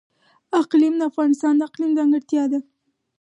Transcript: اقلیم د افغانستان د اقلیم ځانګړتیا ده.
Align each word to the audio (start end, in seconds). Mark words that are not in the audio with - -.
اقلیم 0.61 0.93
د 0.97 1.01
افغانستان 1.11 1.53
د 1.57 1.61
اقلیم 1.67 1.91
ځانګړتیا 1.97 2.43
ده. 2.51 2.59